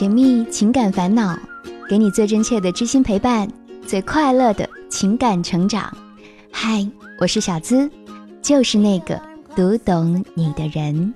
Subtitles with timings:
[0.00, 1.38] 解密情感烦恼，
[1.86, 3.46] 给你最真切的知心陪伴，
[3.86, 5.94] 最快乐的情感成长。
[6.50, 6.88] 嗨，
[7.18, 7.90] 我是小资，
[8.40, 9.20] 就是那个
[9.54, 11.12] 读懂你的人。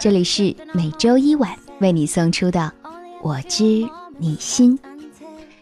[0.00, 1.48] 这里是每周一晚
[1.78, 2.72] 为你送出的
[3.22, 4.76] 《我知你心》。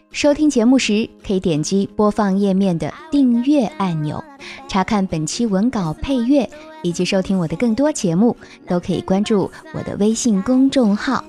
[0.09, 4.23] 收听节目时，可以点击播放页面的订阅按钮，
[4.67, 6.49] 查看本期文稿、配乐，
[6.81, 8.35] 以及收听我的更多节目，
[8.67, 11.23] 都可以关注我的微信公众号，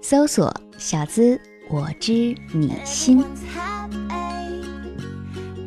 [0.00, 1.40] 搜索“小资
[1.70, 3.24] 我知你心”。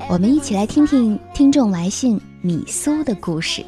[0.07, 3.65] 我们一起来听听听众来信米苏的故事。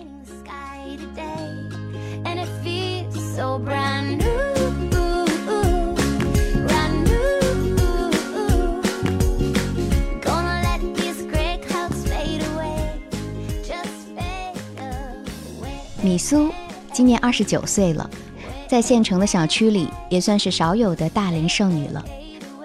[16.03, 16.49] 米苏
[16.93, 18.09] 今年二十九岁了，
[18.67, 22.03] 在县城的小区里也算是少有的大龄剩女了。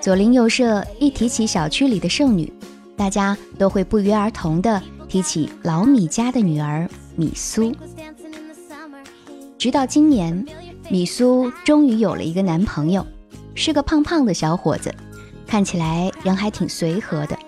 [0.00, 2.52] 左邻右舍一提起小区里的剩女，
[2.96, 7.72] 大家都会不约而同地提起老米家的女儿米苏。
[9.56, 10.44] 直到今年，
[10.90, 13.06] 米苏终于有了一个男朋友，
[13.54, 14.92] 是个胖胖的小伙子，
[15.46, 17.38] 看起来人还挺随和的。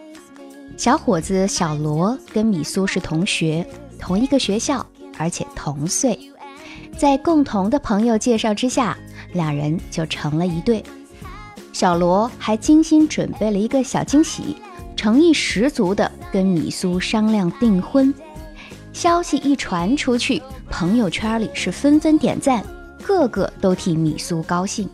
[0.77, 3.67] 小伙子小罗跟米苏是同学，
[3.99, 4.87] 同一个学校。
[5.17, 6.19] 而且同岁，
[6.97, 8.97] 在共同的朋友介绍之下，
[9.33, 10.83] 两人就成了一对。
[11.73, 14.57] 小罗还精心准备了一个小惊喜，
[14.95, 18.15] 诚意十足的跟米苏商量订婚。
[18.93, 22.65] 消息一传出去，朋友圈里是纷纷点赞，
[23.03, 24.89] 个个都替米苏高兴。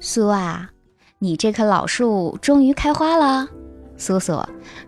[0.00, 0.68] 苏啊，
[1.20, 3.48] 你这棵老树终于开花了，
[3.96, 4.40] 苏苏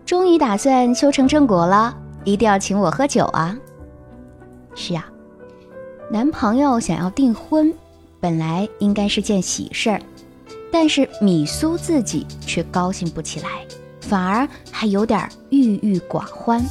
[0.05, 3.57] 终于打算修成正果了，一定要请我喝酒啊！
[4.75, 5.05] 是啊，
[6.11, 7.73] 男朋友想要订婚，
[8.19, 10.01] 本来应该是件喜事儿，
[10.69, 13.65] 但是米苏自己却高兴不起来，
[14.01, 16.61] 反而还有点郁郁寡欢。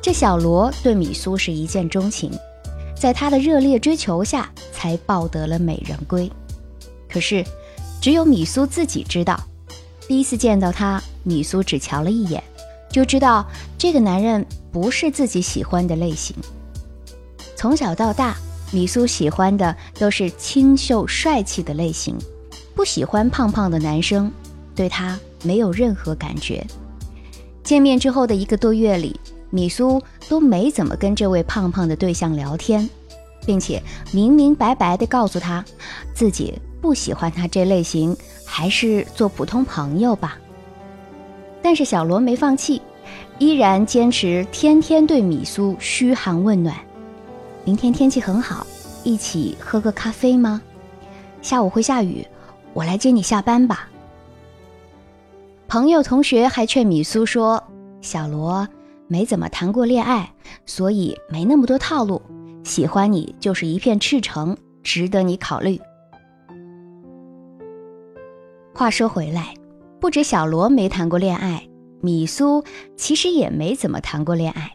[0.00, 2.32] 这小罗对米苏是一见钟情，
[2.98, 6.32] 在他的热烈追求下，才抱得了美人归。
[7.06, 7.44] 可是，
[8.00, 9.38] 只有米苏自己知道，
[10.08, 12.42] 第一次见到他，米苏只瞧了一眼。
[12.90, 13.44] 就知道
[13.76, 16.34] 这个男人不是自己喜欢的类型。
[17.64, 18.36] 从小到大，
[18.72, 22.14] 米苏喜欢的都是清秀帅气的类型，
[22.74, 24.30] 不喜欢胖胖的男生，
[24.74, 26.62] 对他没有任何感觉。
[27.62, 29.98] 见面之后的一个多月里，米苏
[30.28, 32.86] 都没怎么跟这位胖胖的对象聊天，
[33.46, 33.82] 并且
[34.12, 35.64] 明明白白地告诉他，
[36.12, 38.14] 自己不喜欢他这类型，
[38.44, 40.36] 还是做普通朋友吧。
[41.62, 42.82] 但是小罗没放弃，
[43.38, 46.76] 依然坚持天天对米苏嘘寒问暖。
[47.66, 48.66] 明天天气很好，
[49.04, 50.60] 一起喝个咖啡吗？
[51.40, 52.26] 下午会下雨，
[52.74, 53.88] 我来接你下班吧。
[55.66, 57.64] 朋友同学还劝米苏说，
[58.02, 58.68] 小罗
[59.08, 60.30] 没怎么谈过恋爱，
[60.66, 62.20] 所以没那么多套路，
[62.64, 65.80] 喜欢你就是一片赤诚，值得你考虑。
[68.74, 69.54] 话说回来。
[70.00, 71.66] 不止小罗没谈过恋爱，
[72.02, 72.62] 米苏
[72.94, 74.70] 其实也没怎么谈过恋爱。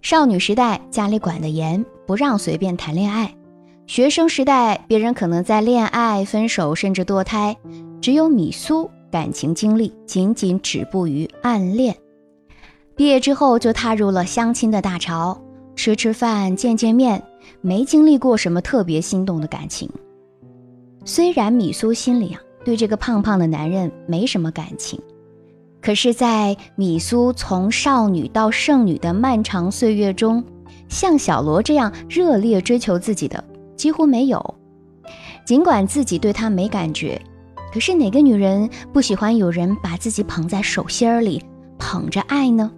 [0.00, 3.26] 少女时代家里管得严，不让随便谈恋爱；
[3.86, 7.56] 学生时代别人可能在恋爱、分手甚至堕胎，
[8.00, 11.94] 只有米苏感情经历仅仅止步于暗恋。
[12.94, 15.40] 毕业之后就踏入了相亲的大潮，
[15.74, 17.22] 吃吃饭、见见面，
[17.60, 19.90] 没经历过什么特别心动的感情。
[21.04, 22.40] 虽然米苏心里啊。
[22.64, 25.00] 对这个胖胖的男人没什么感情，
[25.80, 30.42] 可是，在米苏从少女到剩女的漫长岁月中，
[30.88, 33.42] 像小罗这样热烈追求自己的
[33.76, 34.54] 几乎没有。
[35.44, 37.20] 尽管自己对他没感觉，
[37.72, 41.44] 可是哪个女人不喜欢有人把自己捧在手心里，
[41.78, 42.70] 捧着爱呢？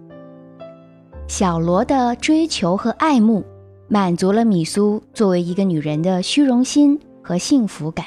[1.27, 3.43] 小罗的追求和爱慕，
[3.87, 8.05] 满足了米苏作为一个女人的虚荣心和幸福感。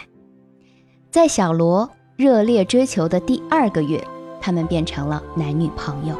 [1.11, 4.03] 在小罗热烈追求的第二个月，
[4.41, 6.17] 他们变成了男女朋友。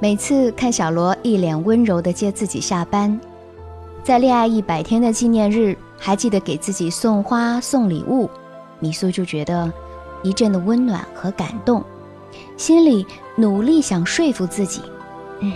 [0.00, 3.20] 每次看小罗一脸温柔地接自己下班，
[4.04, 8.30] 在恋爱一百天的纪念日还记得给自己送花送礼物，
[8.78, 9.72] 米苏就觉得
[10.22, 11.82] 一阵的温暖和感动，
[12.56, 13.04] 心里
[13.34, 14.82] 努力想说服自己，
[15.40, 15.52] 嗯，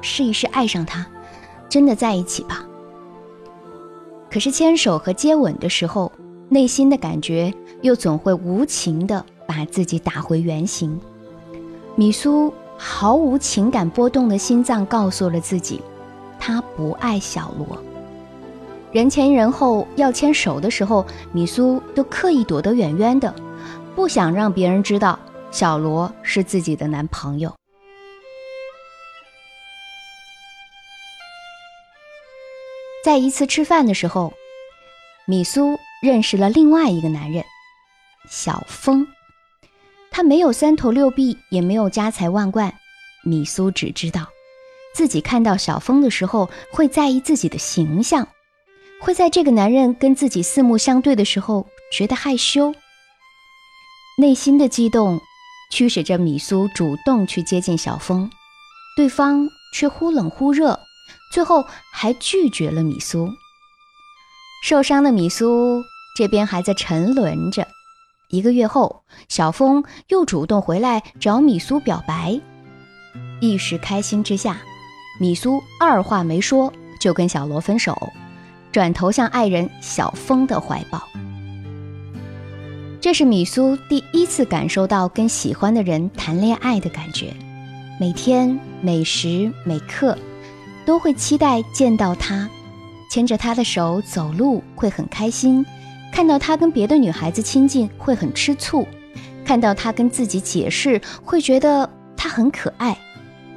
[0.00, 1.06] 试一试爱上他，
[1.68, 2.64] 真的在一起吧。
[4.30, 6.10] 可是牵手和接吻的时候，
[6.48, 7.52] 内心的感觉
[7.82, 10.98] 又总会无情的把自己打回原形。
[11.94, 15.80] 米苏毫无情感波动的心脏告诉了自己，
[16.38, 17.82] 他不爱小罗。
[18.90, 23.34] 人前人后要牵手的时候，米苏都刻意躲得远远的，
[23.94, 25.18] 不想让别人知道
[25.50, 27.54] 小罗是自己的男朋友。
[33.04, 34.32] 在一次吃饭的时候，
[35.26, 37.42] 米苏认识了另外一个男人，
[38.28, 39.06] 小峰。
[40.12, 42.72] 他没有三头六臂，也没有家财万贯，
[43.24, 44.28] 米苏只知道，
[44.94, 48.28] 自己看到小峰的时候会在意自己的形象。
[49.00, 52.72] 会在这个男人跟自己四目相对的时候觉得害羞，
[54.16, 55.18] 内心的激动
[55.72, 58.30] 驱使着米苏主动去接近小峰，
[58.96, 60.78] 对方却忽冷忽热，
[61.32, 63.28] 最后还拒绝了米苏。
[64.62, 65.82] 受伤的米苏
[66.16, 67.66] 这边还在沉沦着。
[68.32, 72.40] 一个月后，小峰又主动回来找米苏表白，
[73.42, 74.56] 一时开心之下，
[75.20, 77.94] 米苏二话没说就跟小罗分手。
[78.72, 81.02] 转头向爱人小峰的怀抱，
[83.02, 87.34] 这是米苏第一次感受到跟喜欢的人谈恋爱的感觉。
[88.00, 90.16] 每天每时每刻
[90.86, 92.48] 都会期待见到他，
[93.10, 95.66] 牵着他的手走路会很开心，
[96.12, 98.86] 看到他跟别的女孩子亲近会很吃醋，
[99.44, 102.96] 看到他跟自己解释会觉得他很可爱，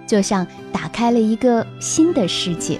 [0.07, 2.79] 就像打开了一个新的世界。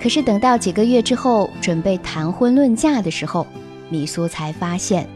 [0.00, 3.46] 可是等到几个月之后，准备谈婚论嫁的时候，
[3.90, 5.06] 米苏才发现，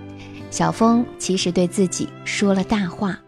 [0.50, 3.18] 小峰其实对自己说了大话。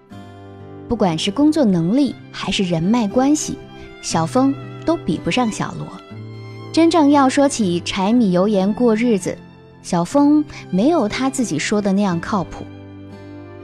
[0.87, 3.59] 不管是工作能力还是人脉关系，
[4.03, 5.87] 小峰都比不上小罗。
[6.79, 9.37] 真正要说起柴米油盐过日子，
[9.83, 12.65] 小峰没有他自己说的那样靠谱。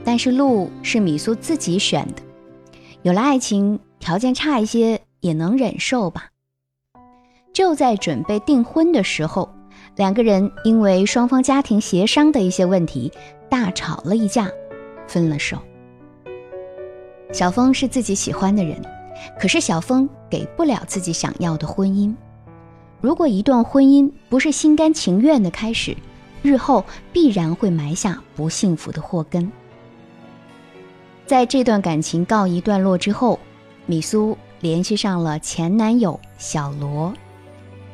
[0.03, 2.21] 但是路是米苏自己选的，
[3.03, 6.27] 有了爱情，条件差一些也能忍受吧。
[7.53, 9.49] 就在准备订婚的时候，
[9.95, 13.09] 两个人因为双方家庭协商的一些问题
[13.49, 14.51] 大吵了一架，
[15.07, 15.57] 分了手。
[17.31, 18.77] 小峰是自己喜欢的人，
[19.39, 22.13] 可是小峰给不了自己想要的婚姻。
[23.01, 25.95] 如果一段婚姻不是心甘情愿的开始，
[26.41, 29.51] 日后必然会埋下不幸福的祸根。
[31.25, 33.39] 在这段感情告一段落之后，
[33.85, 37.13] 米苏联系上了前男友小罗。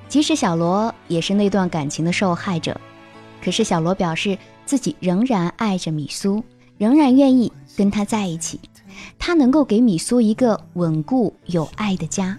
[0.10, 2.80] 即使小罗也是那段感情的受害者，
[3.42, 6.44] 可是小罗表示自己仍然爱着米苏，
[6.78, 8.60] 仍然愿意跟他在一起。
[9.18, 12.38] 他能够给米苏一个稳固有爱的家，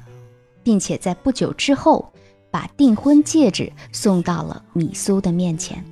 [0.62, 2.11] 并且在不久之后
[2.52, 5.84] 把订婚戒指送到了米苏的面前。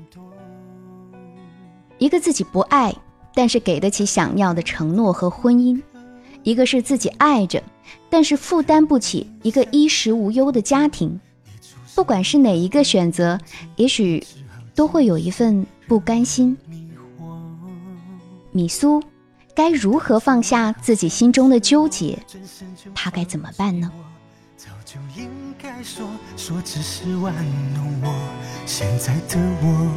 [1.99, 2.95] 一个自己不爱，
[3.35, 5.83] 但是给得起想要的承诺和婚姻；
[6.43, 7.63] 一个是自己爱着，
[8.09, 11.19] 但是负担不起一个衣食无忧的家庭。
[11.95, 13.39] 不管是哪一个选择，
[13.77, 14.25] 也许
[14.75, 16.57] 都会有一份不甘心。
[18.53, 19.03] 米苏
[19.55, 22.19] 该如何放下自己心中的纠结？
[22.95, 23.91] 他该怎么办呢？
[25.83, 26.07] 说
[26.37, 27.35] 说只是玩
[27.75, 28.13] 弄我
[28.67, 29.89] 现在的我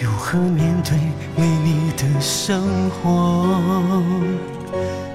[0.00, 0.92] 如何面对
[1.36, 4.02] 没你的生活？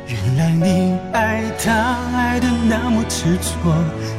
[0.08, 1.72] 原来你爱他
[2.16, 3.50] 爱的那么执着，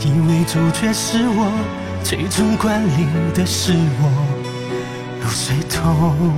[0.00, 1.50] 以为主角是我，
[2.02, 4.08] 最终管理的是我。
[5.20, 6.32] 入水痛，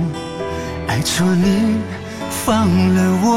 [0.87, 1.77] 爱错你，
[2.29, 3.27] 放了我。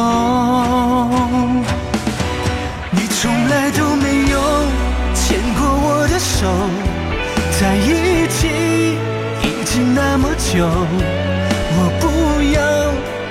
[2.91, 4.32] 你从来都没有
[6.23, 6.47] 手，
[7.59, 8.47] 在一起
[9.43, 10.64] 已经那么久，
[11.75, 12.05] 我不
[12.55, 12.62] 要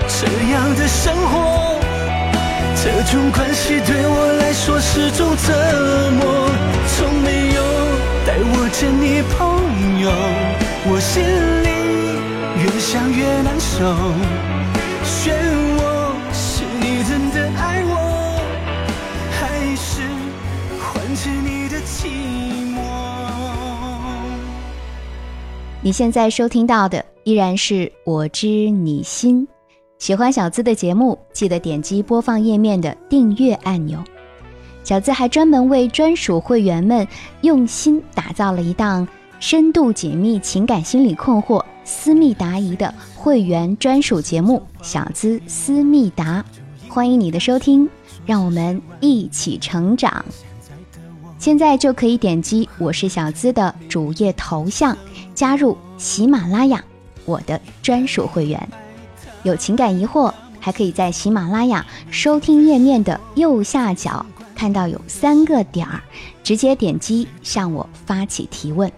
[0.08, 1.80] 这样的生活。
[2.84, 5.48] 这种关系对我来说是种折
[6.20, 6.50] 磨，
[6.92, 7.60] 从没有
[8.26, 9.40] 带我见你朋
[10.02, 10.12] 友，
[10.86, 11.24] 我心
[11.64, 11.70] 里
[12.62, 13.72] 越想越难受。
[15.06, 15.32] 漩
[25.84, 29.48] 你，现在收听到的依然是我知你心。
[29.98, 34.00] 喜欢小资的节目，记得点击播放页面的订阅按钮。
[34.84, 37.08] 小资还专门为专属会员们
[37.42, 39.08] 用心打造了一档
[39.40, 46.46] 深度解密情感心理困惑、私密答疑的会员专属节目《小资思密达》，
[46.94, 47.90] 欢迎你的收听，
[48.24, 50.24] 让我们一起成长。
[51.40, 54.96] 现在就可以点击我是小资的主页头像，
[55.42, 56.84] 加入喜马拉雅
[57.26, 58.70] 我的专属会员。
[59.42, 64.24] 有情感疑惑，还可以在喜马拉雅收听页面的右下角
[64.56, 66.00] 看到有三个点儿，
[66.44, 68.92] 直接点击向我发起提问。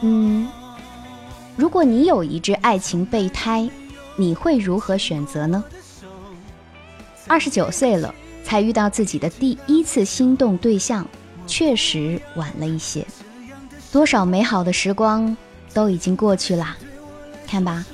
[0.00, 0.48] 嗯，
[1.54, 3.68] 如果你有一只爱情备胎，
[4.16, 5.62] 你会如何选择呢？
[7.26, 11.06] 二十九岁了才遇到自己的第一次心动对象，
[11.46, 13.06] 确实晚了一些。
[13.92, 15.36] 多少美好的时光
[15.74, 16.74] 都已经过去了，
[17.46, 17.84] 看吧，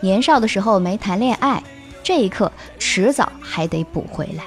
[0.00, 1.62] 年少的时候没谈恋爱，
[2.02, 4.42] 这一刻迟早还得补回来。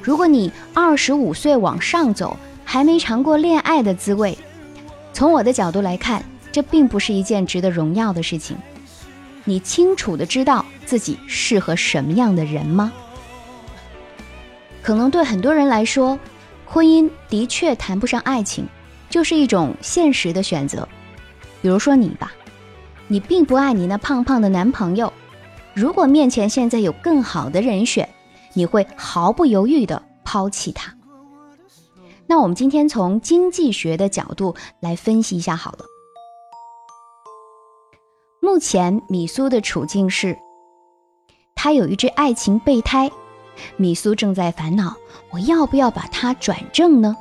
[0.00, 2.34] 如果你二十五岁往上走，
[2.64, 4.36] 还没尝过恋爱的滋味，
[5.12, 8.56] 从我的角度来看，这并不是一件值得荣耀的事情。
[9.44, 12.90] 你清楚的知道自己适合什么样的人吗？
[14.80, 16.18] 可能对很多人来说，
[16.64, 18.66] 婚姻的确谈不上爱情，
[19.08, 20.86] 就是一种现实的选择。
[21.60, 22.32] 比如说你吧，
[23.06, 25.12] 你并不爱你那胖胖的男朋友，
[25.74, 28.08] 如果面前现在有更好的人选，
[28.52, 30.94] 你会毫不犹豫的抛弃他。
[32.26, 35.78] 那我们今天从经济学的角度来分析一下好了。
[38.40, 40.36] 目前米苏的处境是，
[41.54, 43.10] 他有一只爱情备胎。
[43.76, 44.94] 米苏正在烦恼，
[45.30, 47.16] 我要不要把它转正呢？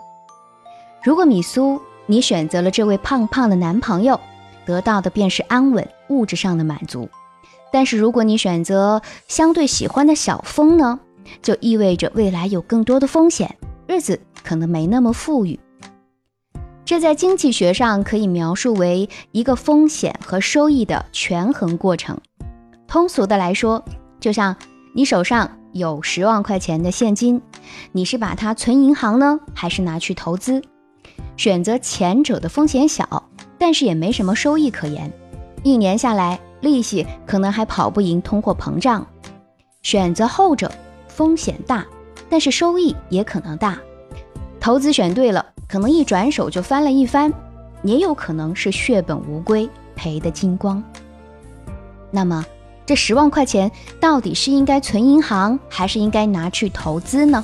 [1.07, 4.19] 如果米苏你选择了这位胖胖的男朋友，
[4.65, 7.07] 得到的便是安稳、物质上的满足；
[7.71, 10.99] 但是如果你选择相对喜欢的小峰呢，
[11.41, 13.55] 就意味着未来有更多的风险，
[13.87, 15.57] 日子可能没那么富裕。
[16.83, 22.19] 这在经济学上可以描述为一个风险和收益的权衡过程。
[22.85, 23.81] 通俗的来说，
[24.19, 24.53] 就像
[24.93, 25.49] 你手上。
[25.73, 27.39] 有十万块钱的现金，
[27.91, 30.59] 你是把它存银行呢，还是拿去投资？
[31.35, 33.23] 选择前者的风险小，
[33.57, 35.11] 但是也没什么收益可言，
[35.63, 39.05] 一年下来利息可能还跑不赢通货膨胀。
[39.81, 40.71] 选择后者，
[41.07, 41.85] 风险大，
[42.29, 43.77] 但是收益也可能大。
[44.59, 47.31] 投资选对了，可能一转手就翻了一番，
[47.83, 50.83] 也有可能是血本无归，赔得精光。
[52.11, 52.45] 那么？
[52.85, 53.69] 这十万块钱
[53.99, 57.43] 到底是应该存银行，还是应该拿去投资呢？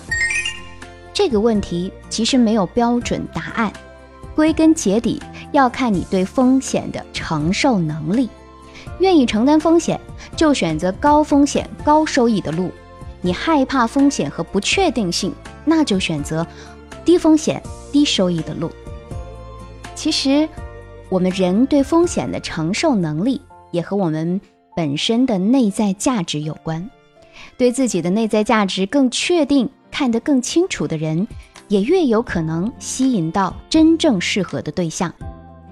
[1.14, 3.72] 这个问题其实没有标准答案，
[4.36, 8.30] 归根结底要看你对风险的承受能力。
[9.00, 10.00] 愿意承担风险，
[10.36, 12.70] 就选择高风险高收益的路；
[13.22, 16.46] 你害怕风险和不确定性，那就选择
[17.06, 18.72] 低风险低收益的路。
[19.96, 20.50] 其实，
[21.10, 23.42] 我们人对风险的承受能力，
[23.72, 24.42] 也和我们。
[24.76, 26.90] 本身的内在价值有关，
[27.60, 31.28] 对自己的内在价值更确定、看得更清楚的人，
[31.68, 35.14] 也越有可能吸引到真正适合的对象。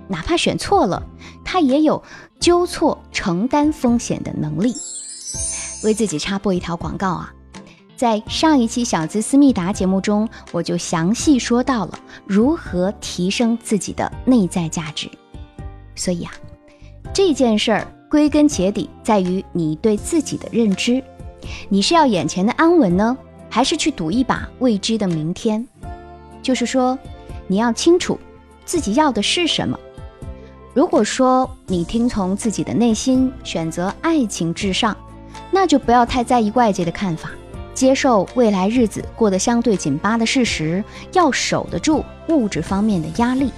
[0.07, 1.01] 哪怕选错了，
[1.43, 2.03] 他也有
[2.39, 4.75] 纠错、承担风险的能力。
[5.83, 7.33] 为自己插播一条广告啊，
[7.97, 15.09] 在上一期《小资思密达》节目中，我就详细说到了如何提升自己的内在价值。
[15.95, 16.31] 所以啊，
[17.11, 17.87] 这件事儿。
[18.11, 21.01] 归根结底在于你对自己的认知，
[21.69, 23.17] 你是要眼前的安稳呢，
[23.51, 25.67] 还是去赌一把未知的明天？
[26.41, 26.97] 就是说，
[27.47, 28.17] 你要清楚
[28.65, 29.77] 自己要的是什么。
[30.73, 34.95] 如果说你听从自己的内心，选择爱情至上，
[35.51, 37.29] 那就不要太在意外界的看法，
[37.73, 40.81] 接受未来日子过得相对紧巴的事实，
[41.11, 43.51] 要守得住物质方面的压力。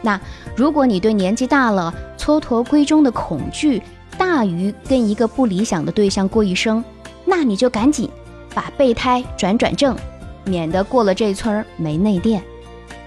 [0.00, 0.18] 那
[0.56, 3.82] 如果你对年纪大了蹉跎归中的恐惧
[4.16, 6.82] 大于跟一个不理想的对象过一生，
[7.26, 8.10] 那你就赶紧
[8.54, 9.96] 把备胎转转正，
[10.44, 12.42] 免得过了这村没内电。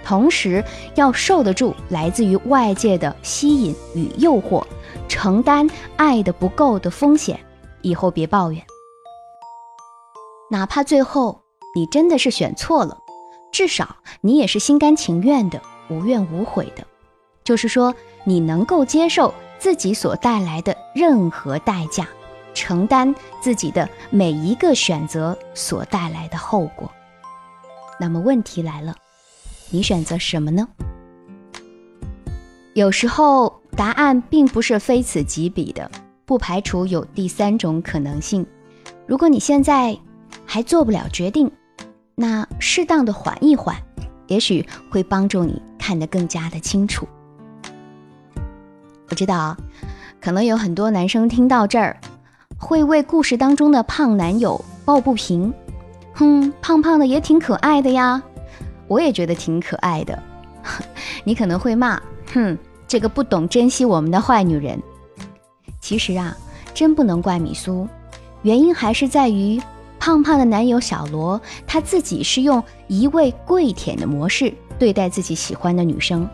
[0.04, 4.64] 同时要受得住来自于外界的吸引与诱惑，
[5.08, 7.40] 承担爱的不够的风险，
[7.82, 8.62] 以后别抱怨。
[10.52, 11.42] 哪怕最后
[11.76, 12.98] 你真的是选错了，
[13.52, 15.62] 至少你也是心甘情愿的。
[15.88, 16.84] 无怨无悔的，
[17.44, 22.08] 就是说你能够接受自己所带来的任何代价，
[22.56, 26.92] 承担自己的每一个选择所带来的后果。
[28.00, 28.96] 那么问题来了，
[29.70, 30.68] 你选择什么呢？
[32.74, 35.92] 有时候答案并不是非此即彼的，
[36.26, 38.44] 不排除有第三种可能性。
[39.06, 39.96] 如果你现在
[40.46, 41.52] 还做不了决定，
[42.16, 43.76] 那适当的缓一缓，
[44.26, 45.62] 也许会帮助你。
[45.78, 47.08] 看得更加的清楚。
[49.08, 49.56] 我知道，
[50.20, 51.96] 可能有很多男生听到这儿，
[52.58, 55.54] 会为故事当中的胖男友抱不平。
[56.14, 58.22] 哼，胖胖的也挺可爱的呀，
[58.88, 60.22] 我也觉得挺可爱的。
[61.24, 62.02] 你可能会骂，
[62.34, 64.82] 哼，这个不懂珍惜我们的坏女人。
[65.80, 66.36] 其实啊，
[66.74, 67.88] 真不能怪米苏，
[68.42, 69.62] 原因还是在于。
[69.98, 76.30] 胖胖的男友小罗，他自己是用一味跪舔的模式对待自己喜欢的女生，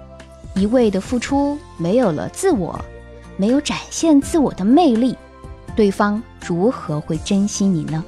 [0.56, 2.78] 一味的付出没有了自我，
[3.38, 5.16] 没有展现自我的魅力，
[5.72, 8.04] 对方如何会珍惜你呢？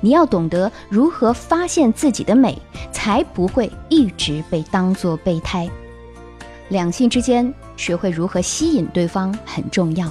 [0.00, 5.70] 你要懂得如何发现自己的美，才不会一直被当作备胎。
[6.68, 10.10] 两性之间，学会如何吸引对方很重要，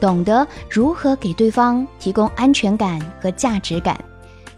[0.00, 4.02] 懂得如何给对方提供安全感和价值感。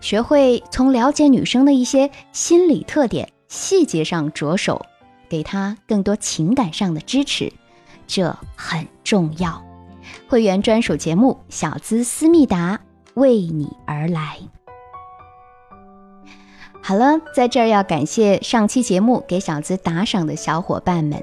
[0.00, 4.85] 学会从了解女生的一些心理特点、细节上着手，
[5.28, 7.52] 给她更多情感上的支持，
[8.07, 9.62] 这很重要。
[10.32, 12.80] 会员专属节目《小资思密达》
[13.20, 14.38] 为你而来。
[16.80, 21.22] 好了，在这儿要感谢上期节目给小资打赏的小伙伴们：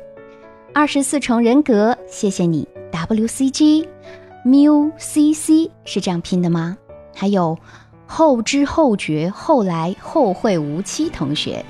[0.75, 6.77] 二十四重人格，谢谢你；WCG，MuCC 是这样拼的吗？
[7.15, 7.57] 还有。
[8.05, 11.09] 后知后觉，后来后会无期。
[11.09, 11.65] 同学，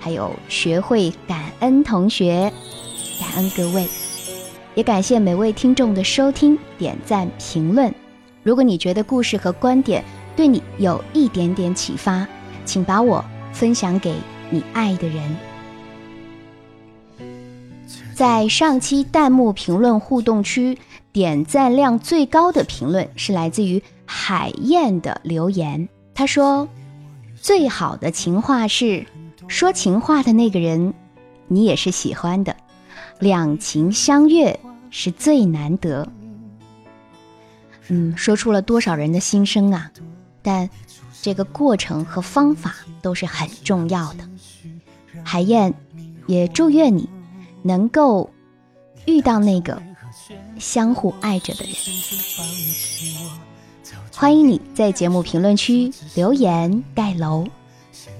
[0.00, 2.50] 还有学会感恩同学，
[3.20, 3.86] 感恩各位，
[4.74, 7.92] 也感谢每位听众的收听、点赞、评论。
[8.42, 10.04] 如果你觉得故事和观点
[10.36, 12.26] 对你有一点点启发，
[12.64, 14.14] 请把我分享给
[14.50, 15.36] 你爱的人。
[18.14, 20.78] 在上期弹幕评论互动区，
[21.12, 23.82] 点赞量最高的评论是来自于。
[24.06, 26.68] 海燕的留言，他说
[27.40, 29.06] ：“最好的情话是
[29.48, 30.92] 说情话的那个人，
[31.48, 32.54] 你也是喜欢的。
[33.24, 36.06] 两情相悦是最难得。”
[37.88, 39.90] 嗯，说出了多少人的心声啊！
[40.42, 40.68] 但
[41.20, 44.28] 这个过程和方法都是很重要的。
[45.24, 45.72] 海燕
[46.26, 47.08] 也祝愿你
[47.62, 48.30] 能够
[49.06, 49.82] 遇到那个
[50.58, 51.74] 相互爱着的人。
[54.14, 57.46] 欢迎你在节目评论区留言盖楼。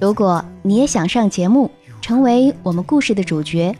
[0.01, 1.71] 如果你也想上节目，
[2.03, 3.75] 成为我们故事的主角，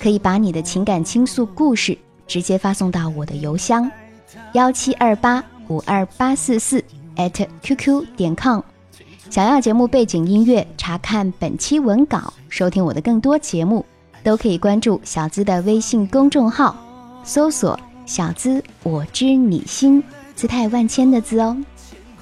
[0.00, 3.90] 可以把你的情感倾诉故事直接发送到我的邮箱
[4.54, 6.82] 幺七二八五二八四四
[7.16, 8.60] at qq 点 com。
[9.30, 13.84] 想要节目背景音乐，查看本期文稿，收听我的更多节目，
[14.22, 16.76] 都可以关注小资的微信公众号，
[17.24, 20.02] 搜索“小资我知你心”。
[20.36, 21.56] 姿态万千的字哦，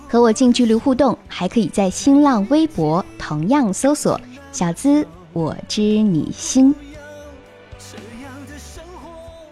[0.06, 4.20] 和我近距离互动，还可以在新浪微博同样搜索
[4.52, 6.72] “小资我知你心”，